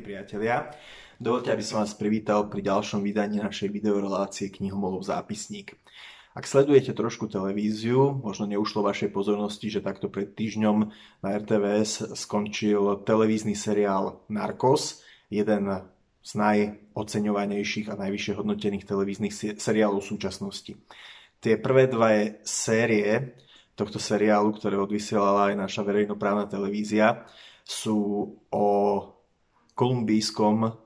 Milí 0.00 0.16
priatelia, 0.16 0.72
dovolte, 1.20 1.52
aby 1.52 1.60
som 1.60 1.84
vás 1.84 1.92
privítal 1.92 2.48
pri 2.48 2.64
ďalšom 2.64 3.04
vydaní 3.04 3.36
našej 3.36 3.68
videorelácie 3.68 4.48
knihomolov 4.48 5.04
zápisník. 5.04 5.76
Ak 6.32 6.48
sledujete 6.48 6.96
trošku 6.96 7.28
televíziu, 7.28 8.16
možno 8.16 8.48
neušlo 8.48 8.80
vašej 8.80 9.12
pozornosti, 9.12 9.68
že 9.68 9.84
takto 9.84 10.08
pred 10.08 10.32
týždňom 10.32 10.88
na 11.20 11.28
RTVS 11.36 12.16
skončil 12.16 13.04
televízny 13.04 13.52
seriál 13.52 14.24
Narcos, 14.32 15.04
jeden 15.28 15.68
z 16.24 16.30
najoceňovanejších 16.32 17.92
a 17.92 18.00
najvyššie 18.00 18.40
hodnotených 18.40 18.88
televíznych 18.88 19.60
seriálov 19.60 20.00
v 20.00 20.10
súčasnosti. 20.16 20.80
Tie 21.44 21.60
prvé 21.60 21.92
dva 21.92 22.40
série 22.40 23.36
tohto 23.76 24.00
seriálu, 24.00 24.56
ktoré 24.56 24.80
odvysielala 24.80 25.52
aj 25.52 25.60
naša 25.60 25.84
verejnoprávna 25.84 26.48
televízia, 26.48 27.28
sú 27.68 28.32
o 28.48 28.66
kolumbijskom 29.80 30.76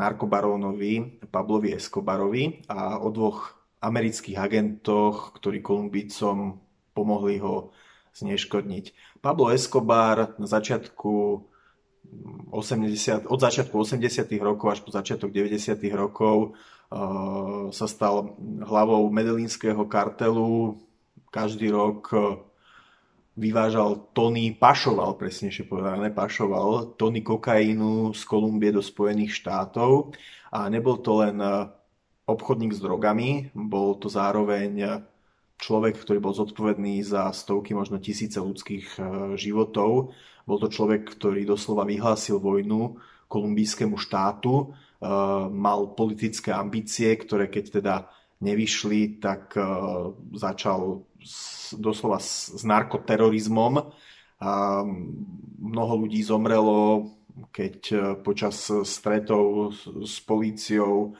narkobarónovi 0.00 1.20
Pablovi 1.28 1.76
Escobarovi 1.76 2.64
a 2.72 2.96
o 2.96 3.12
dvoch 3.12 3.52
amerických 3.84 4.40
agentoch, 4.40 5.36
ktorí 5.36 5.60
Kolumbícom 5.60 6.56
pomohli 6.96 7.36
ho 7.44 7.76
zneškodniť. 8.16 8.84
Pablo 9.20 9.52
Escobar 9.52 10.40
na 10.40 10.48
začiatku 10.48 11.12
80, 12.48 13.28
od 13.28 13.38
začiatku 13.44 13.74
80. 13.76 14.24
rokov 14.40 14.66
až 14.72 14.80
po 14.80 14.90
začiatok 14.94 15.28
90. 15.28 15.76
rokov 15.92 16.56
uh, 16.56 17.68
sa 17.76 17.86
stal 17.90 18.40
hlavou 18.64 19.04
medelínskeho 19.12 19.84
kartelu. 19.84 20.80
Každý 21.28 21.68
rok 21.68 22.08
vyvážal 23.34 24.14
tony, 24.14 24.54
pašoval 24.54 25.18
presnejšie 25.18 25.66
povedané, 25.66 26.14
pašoval 26.14 26.94
tony 26.94 27.20
kokainu 27.20 28.14
z 28.14 28.22
Kolumbie 28.22 28.70
do 28.70 28.82
Spojených 28.82 29.34
štátov 29.34 30.14
a 30.54 30.70
nebol 30.70 31.02
to 31.02 31.18
len 31.18 31.42
e, 31.42 31.66
obchodník 32.30 32.70
s 32.70 32.80
drogami, 32.80 33.50
bol 33.54 33.98
to 33.98 34.06
zároveň 34.06 34.72
e, 34.78 34.88
človek, 35.58 35.98
ktorý 35.98 36.22
bol 36.22 36.34
zodpovedný 36.34 37.02
za 37.02 37.34
stovky, 37.34 37.74
možno 37.74 37.98
tisíce 37.98 38.38
ľudských 38.38 38.86
e, 38.94 39.00
životov. 39.34 40.14
Bol 40.46 40.58
to 40.62 40.70
človek, 40.70 41.18
ktorý 41.18 41.42
doslova 41.42 41.82
vyhlásil 41.82 42.38
vojnu 42.38 43.00
kolumbijskému 43.26 43.96
štátu, 43.96 44.76
mal 45.48 45.80
politické 45.96 46.52
ambície, 46.52 47.08
ktoré 47.16 47.48
keď 47.48 47.64
teda 47.80 47.94
nevyšli, 48.44 49.24
tak 49.24 49.56
začal 50.36 51.08
doslova 51.72 52.20
s, 52.20 52.52
s 52.52 52.62
narkoterorizmom. 52.62 53.74
A 54.44 54.82
mnoho 55.58 55.94
ľudí 56.04 56.20
zomrelo, 56.20 57.08
keď 57.48 57.76
e, 57.90 57.96
počas 58.20 58.68
stretov 58.84 59.72
s, 59.72 59.88
s 59.88 60.16
políciou 60.20 60.94
e, 61.08 61.10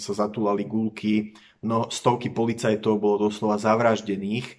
sa 0.00 0.12
zatúlali 0.12 0.66
gulky. 0.66 1.36
No, 1.62 1.86
stovky 1.86 2.34
policajtov 2.34 2.98
bolo 2.98 3.30
doslova 3.30 3.60
zavraždených 3.60 4.46
e, 4.48 4.56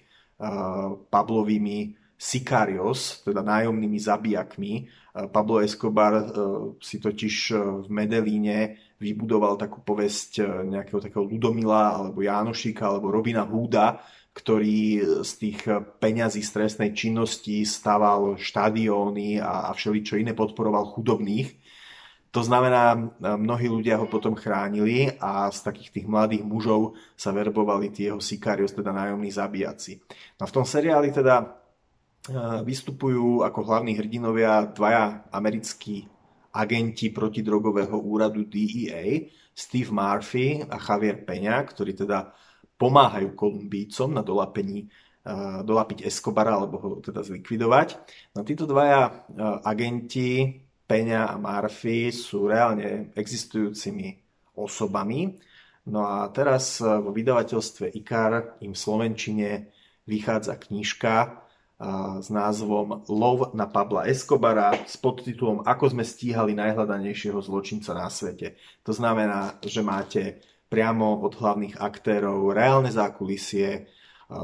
Pavlovými 1.12 2.03
Sicarios, 2.14 3.20
teda 3.26 3.42
nájomnými 3.42 3.98
zabijakmi. 3.98 4.86
Pablo 5.30 5.62
Escobar 5.62 6.30
si 6.82 6.98
totiž 6.98 7.36
v 7.84 7.88
Medelíne 7.90 8.78
vybudoval 8.98 9.58
takú 9.58 9.82
povesť 9.82 10.64
nejakého 10.66 10.98
takého 11.02 11.22
Ludomila 11.26 11.94
alebo 11.94 12.22
Jánošika 12.22 12.86
alebo 12.86 13.14
Robina 13.14 13.46
Húda, 13.46 14.02
ktorý 14.34 15.02
z 15.22 15.32
tých 15.38 15.58
peňazí 16.02 16.42
z 16.42 16.50
trestnej 16.50 16.90
činnosti 16.90 17.62
staval 17.62 18.34
štadióny 18.34 19.38
a, 19.38 19.68
a 19.68 19.70
všeličo 19.70 20.18
iné 20.18 20.34
podporoval 20.34 20.90
chudobných. 20.90 21.54
To 22.34 22.42
znamená, 22.42 22.98
mnohí 23.22 23.70
ľudia 23.70 23.94
ho 23.94 24.10
potom 24.10 24.34
chránili 24.34 25.06
a 25.22 25.46
z 25.54 25.70
takých 25.70 25.90
tých 25.94 26.06
mladých 26.10 26.42
mužov 26.42 26.98
sa 27.14 27.30
verbovali 27.30 27.94
tie 27.94 28.10
jeho 28.10 28.18
sikarios, 28.18 28.74
teda 28.74 28.90
nájomní 28.90 29.30
zabíjaci. 29.30 30.02
No 30.42 30.50
v 30.50 30.54
tom 30.58 30.66
seriáli 30.66 31.14
teda 31.14 31.38
e, 31.38 31.46
vystupujú 32.64 33.44
ako 33.44 33.60
hlavní 33.68 34.00
hrdinovia 34.00 34.64
dvaja 34.72 35.28
americkí 35.28 36.08
agenti 36.54 37.12
protidrogového 37.12 37.98
úradu 38.00 38.48
DEA, 38.48 39.28
Steve 39.52 39.92
Murphy 39.92 40.64
a 40.64 40.80
Javier 40.80 41.20
Peňa, 41.20 41.60
ktorí 41.68 41.92
teda 41.92 42.32
pomáhajú 42.80 43.36
Kolumbícom 43.36 44.14
na 44.14 44.24
dolapení 44.24 44.88
dolapiť 45.64 46.04
Escobara 46.04 46.56
alebo 46.56 46.76
ho 46.80 46.88
teda 47.00 47.24
zlikvidovať. 47.24 47.88
No 48.36 48.44
títo 48.44 48.64
dvaja 48.64 49.28
agenti, 49.64 50.60
Peňa 50.84 51.32
a 51.32 51.36
Murphy, 51.36 52.12
sú 52.12 52.48
reálne 52.48 53.12
existujúcimi 53.16 54.20
osobami. 54.56 55.32
No 55.92 56.04
a 56.08 56.28
teraz 56.32 56.80
vo 56.80 57.12
vydavateľstve 57.12 57.92
IKAR 58.00 58.60
im 58.64 58.72
v 58.72 58.80
Slovenčine 58.80 59.48
vychádza 60.08 60.56
knižka 60.60 61.43
s 62.20 62.28
názvom 62.32 63.04
Lov 63.12 63.52
na 63.52 63.68
Pabla 63.68 64.08
Escobara 64.08 64.72
s 64.88 64.96
podtitulom 64.96 65.68
Ako 65.68 65.92
sme 65.92 66.00
stíhali 66.00 66.56
najhľadanejšieho 66.56 67.36
zločinca 67.44 67.92
na 67.92 68.08
svete. 68.08 68.56
To 68.88 68.96
znamená, 68.96 69.60
že 69.60 69.84
máte 69.84 70.40
priamo 70.72 71.20
od 71.20 71.36
hlavných 71.36 71.76
aktérov 71.76 72.56
reálne 72.56 72.88
zákulisie 72.88 73.86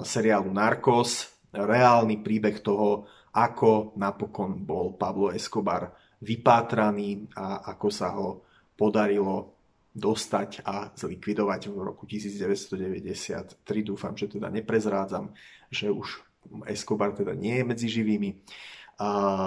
seriálu 0.05 0.53
Narcos, 0.53 1.33
reálny 1.51 2.21
príbeh 2.21 2.61
toho, 2.61 3.09
ako 3.35 3.97
napokon 3.97 4.63
bol 4.63 4.95
Pablo 4.95 5.33
Escobar 5.33 5.91
vypátraný 6.21 7.33
a 7.35 7.65
ako 7.73 7.89
sa 7.89 8.13
ho 8.15 8.45
podarilo 8.77 9.57
dostať 9.91 10.63
a 10.63 10.95
zlikvidovať 10.95 11.73
v 11.73 11.77
roku 11.83 12.07
1993. 12.07 13.59
Dúfam, 13.83 14.15
že 14.15 14.31
teda 14.31 14.47
neprezrádzam, 14.53 15.35
že 15.67 15.91
už 15.91 16.30
Escobar 16.67 17.13
teda 17.15 17.35
nie 17.37 17.61
je 17.61 17.65
medzi 17.65 17.87
živými. 17.89 18.31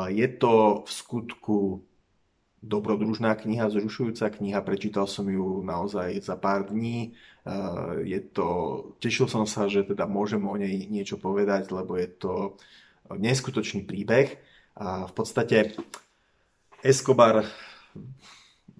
Je 0.09 0.27
to 0.39 0.83
v 0.85 0.89
skutku 0.89 1.57
dobrodružná 2.63 3.35
kniha, 3.35 3.67
zrušujúca 3.67 4.31
kniha, 4.31 4.63
prečítal 4.63 5.03
som 5.03 5.27
ju 5.27 5.59
naozaj 5.67 6.15
za 6.23 6.39
pár 6.39 6.71
dní. 6.71 7.11
Je 8.07 8.23
to, 8.23 8.47
tešil 9.03 9.27
som 9.27 9.43
sa, 9.43 9.67
že 9.67 9.83
teda 9.83 10.07
môžem 10.07 10.39
o 10.47 10.55
nej 10.55 10.87
niečo 10.87 11.19
povedať, 11.19 11.75
lebo 11.75 11.99
je 11.99 12.07
to 12.07 12.33
neskutočný 13.11 13.83
príbeh. 13.83 14.39
A 14.79 15.05
v 15.05 15.13
podstate 15.13 15.75
Escobar, 16.79 17.43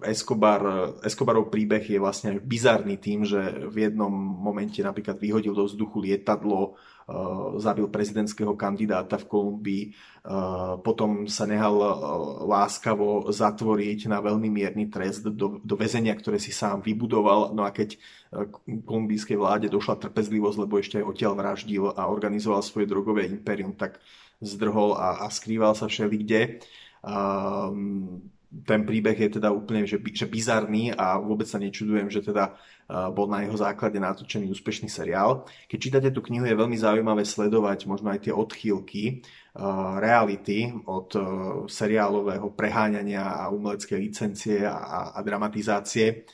Escobar, 0.02 0.90
Escobarov 1.06 1.54
príbeh 1.54 1.86
je 1.86 2.02
vlastne 2.02 2.42
bizarný 2.42 2.98
tým, 2.98 3.22
že 3.22 3.38
v 3.70 3.86
jednom 3.86 4.10
momente 4.10 4.82
napríklad 4.82 5.22
vyhodil 5.22 5.54
do 5.54 5.70
vzduchu 5.70 6.02
lietadlo, 6.02 6.74
Eh, 7.04 7.60
zabil 7.60 7.84
prezidentského 7.92 8.56
kandidáta 8.56 9.20
v 9.20 9.28
Kolumbii, 9.28 9.84
eh, 9.92 10.74
potom 10.80 11.28
sa 11.28 11.44
nehal 11.44 11.76
eh, 11.76 11.92
láskavo 12.48 13.28
zatvoriť 13.28 14.08
na 14.08 14.24
veľmi 14.24 14.48
mierny 14.48 14.88
trest 14.88 15.28
do, 15.28 15.60
do 15.60 15.74
väzenia, 15.76 16.16
ktoré 16.16 16.40
si 16.40 16.48
sám 16.48 16.80
vybudoval. 16.80 17.52
No 17.52 17.68
a 17.68 17.76
keď 17.76 18.00
kolumbijskej 18.88 19.36
vláde 19.36 19.68
došla 19.68 20.00
trpezlivosť, 20.00 20.56
lebo 20.64 20.80
ešte 20.80 20.96
aj 20.96 21.04
odtiaľ 21.04 21.32
vraždil 21.36 21.92
a 21.92 22.08
organizoval 22.08 22.64
svoje 22.64 22.88
drogové 22.88 23.28
imperium, 23.28 23.76
tak 23.76 24.00
zdrhol 24.40 24.96
a, 24.96 25.22
a 25.22 25.26
skrýval 25.28 25.76
sa 25.76 25.92
všelikde. 25.92 26.64
Um, 27.04 28.32
ten 28.62 28.86
príbeh 28.86 29.18
je 29.18 29.42
teda 29.42 29.50
úplne 29.50 29.82
že, 29.82 29.98
že 30.14 30.30
bizarný 30.30 30.94
a 30.94 31.18
vôbec 31.18 31.50
sa 31.50 31.58
nečudujem, 31.58 32.06
že 32.06 32.22
teda 32.22 32.54
bol 33.10 33.26
na 33.26 33.42
jeho 33.42 33.56
základe 33.56 33.96
natočený 33.96 34.52
úspešný 34.52 34.92
seriál. 34.92 35.48
Keď 35.66 35.78
čítate 35.80 36.08
tú 36.12 36.20
knihu, 36.20 36.44
je 36.44 36.54
veľmi 36.54 36.76
zaujímavé 36.76 37.24
sledovať 37.24 37.88
možno 37.88 38.12
aj 38.12 38.28
tie 38.28 38.32
odchýlky 38.36 39.24
reality 39.98 40.68
od 40.84 41.08
seriálového 41.64 42.52
preháňania 42.52 43.24
a 43.24 43.48
umeleckej 43.48 43.98
licencie 43.98 44.68
a, 44.68 45.16
a 45.16 45.18
dramatizácie 45.24 46.28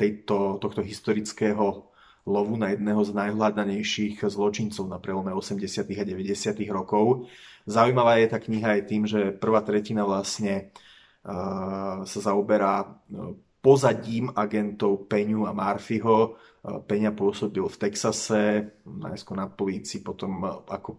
tejto, 0.00 0.56
tohto 0.60 0.80
historického 0.80 1.92
lovu 2.28 2.54
na 2.56 2.72
jedného 2.72 3.00
z 3.00 3.16
najhľadanejších 3.16 4.20
zločincov 4.28 4.84
na 4.88 5.00
prelome 5.00 5.32
80. 5.32 5.84
a 5.84 6.04
90. 6.04 6.56
rokov. 6.72 7.28
Zaujímavá 7.64 8.20
je 8.20 8.28
tá 8.28 8.38
kniha 8.40 8.80
aj 8.80 8.82
tým, 8.88 9.02
že 9.04 9.32
prvá 9.36 9.60
tretina 9.64 10.04
vlastne 10.04 10.72
sa 11.20 12.18
zaoberá 12.20 12.88
no, 13.12 13.36
pozadím 13.60 14.32
agentov 14.32 15.04
Peňu 15.04 15.44
a 15.44 15.52
Murphyho. 15.52 16.36
Peňa 16.60 17.12
pôsobil 17.12 17.64
v 17.64 17.76
Texase, 17.80 18.76
najskôr 18.84 19.36
na 19.36 19.48
polícii, 19.48 20.00
potom 20.00 20.44
ako 20.68 20.96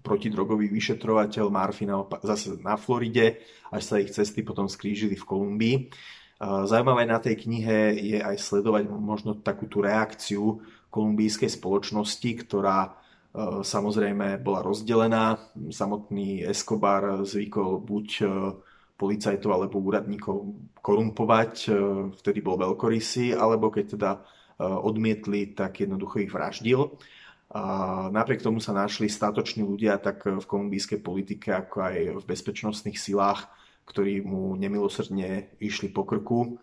protidrogový 0.00 0.72
vyšetrovateľ, 0.72 1.52
Murphy 1.52 1.84
zase 2.24 2.56
na 2.60 2.80
Floride, 2.80 3.40
až 3.68 3.82
sa 3.84 3.96
ich 4.00 4.12
cesty 4.12 4.40
potom 4.40 4.68
skrížili 4.68 5.16
v 5.16 5.28
Kolumbii. 5.28 5.76
Zaujímavé 6.42 7.06
na 7.06 7.20
tej 7.20 7.38
knihe 7.44 7.94
je 8.00 8.18
aj 8.18 8.36
sledovať 8.40 8.88
možno 8.88 9.38
takú 9.38 9.68
tú 9.68 9.84
reakciu 9.84 10.64
kolumbijskej 10.90 11.52
spoločnosti, 11.52 12.30
ktorá 12.42 12.98
samozrejme 13.62 14.42
bola 14.42 14.60
rozdelená. 14.60 15.38
Samotný 15.70 16.42
Escobar 16.44 17.22
zvykol 17.24 17.80
buď 17.80 18.08
policajtov 19.02 19.50
alebo 19.50 19.82
úradníkov 19.82 20.54
korumpovať, 20.78 21.66
vtedy 22.22 22.38
bol 22.38 22.54
veľkorysý, 22.54 23.34
alebo 23.34 23.74
keď 23.74 23.98
teda 23.98 24.10
odmietli, 24.62 25.58
tak 25.58 25.82
jednoducho 25.82 26.22
ich 26.22 26.30
vraždil. 26.30 26.94
A 27.50 28.06
napriek 28.14 28.46
tomu 28.46 28.62
sa 28.62 28.70
našli 28.70 29.10
statoční 29.10 29.66
ľudia 29.66 29.98
tak 29.98 30.22
v 30.24 30.40
kolumbijskej 30.40 31.02
politike, 31.02 31.50
ako 31.50 31.76
aj 31.82 31.96
v 32.22 32.24
bezpečnostných 32.24 32.96
silách, 32.96 33.50
ktorí 33.90 34.22
mu 34.22 34.54
nemilosrdne 34.54 35.58
išli 35.58 35.90
po 35.90 36.06
krku. 36.06 36.62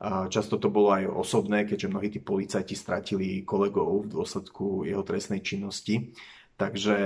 A 0.00 0.26
často 0.26 0.58
to 0.58 0.72
bolo 0.72 0.90
aj 0.90 1.06
osobné, 1.06 1.68
keďže 1.68 1.92
mnohí 1.92 2.08
tí 2.10 2.18
policajti 2.18 2.74
stratili 2.74 3.46
kolegov 3.46 4.08
v 4.08 4.10
dôsledku 4.10 4.88
jeho 4.88 5.04
trestnej 5.06 5.44
činnosti. 5.44 6.16
Takže 6.54 6.96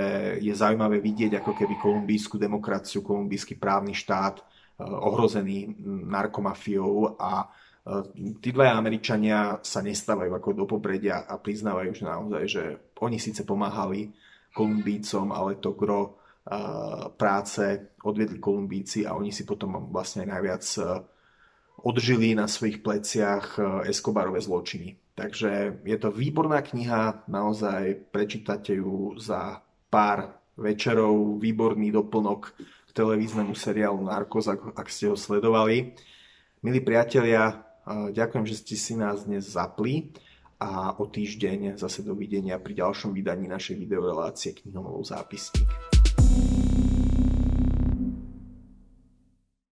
je 0.41 0.53
zaujímavé 0.53 0.97
vidieť 1.01 1.41
ako 1.41 1.53
keby 1.53 1.77
kolumbijskú 1.81 2.37
demokraciu, 2.41 3.05
kolumbijský 3.05 3.57
právny 3.61 3.93
štát 3.93 4.41
ohrozený 4.79 5.75
narkomafiou 6.07 7.19
a 7.19 7.51
tí 8.39 8.49
dvaja 8.55 8.79
Američania 8.79 9.59
sa 9.59 9.83
nestávajú 9.83 10.31
ako 10.31 10.49
do 10.53 10.65
popredia 10.69 11.27
a 11.27 11.35
priznávajú, 11.35 11.91
že 11.91 12.05
naozaj, 12.05 12.43
že 12.47 12.63
oni 13.03 13.19
síce 13.19 13.43
pomáhali 13.43 14.11
Kolumbícom, 14.55 15.35
ale 15.35 15.59
to 15.59 15.75
gro 15.75 16.17
práce 17.19 17.93
odviedli 18.01 18.39
Kolumbíci 18.39 19.05
a 19.05 19.13
oni 19.13 19.29
si 19.35 19.45
potom 19.45 19.91
vlastne 19.91 20.25
aj 20.25 20.29
najviac 20.31 20.63
odžili 21.85 22.35
na 22.35 22.47
svojich 22.47 22.83
pleciach 22.83 23.59
Escobarové 23.87 24.41
zločiny. 24.41 24.95
Takže 25.15 25.83
je 25.83 25.97
to 25.99 26.15
výborná 26.15 26.63
kniha, 26.63 27.27
naozaj 27.27 28.11
prečítate 28.11 28.79
ju 28.79 29.19
za 29.19 29.59
pár 29.91 30.39
večerov, 30.55 31.39
výborný 31.39 31.91
doplnok 31.91 32.55
televíznemu 32.99 33.55
seriálu 33.55 34.03
Narcos, 34.03 34.51
ak, 34.51 34.75
ak 34.75 34.87
ste 34.91 35.07
ho 35.07 35.15
sledovali. 35.15 35.95
Milí 36.59 36.83
priatelia, 36.83 37.69
Ďakujem, 37.89 38.45
že 38.45 38.55
ste 38.61 38.75
si 38.77 38.93
nás 38.93 39.25
dnes 39.25 39.49
zapli 39.49 40.13
a 40.61 40.93
o 41.01 41.09
týždeň 41.09 41.81
zase 41.81 42.05
dovidenia 42.05 42.61
pri 42.61 42.77
ďalšom 42.77 43.17
vydaní 43.17 43.49
našej 43.49 43.81
videorelácie 43.81 44.53
knihomolov 44.61 45.09
zápisník. 45.09 45.98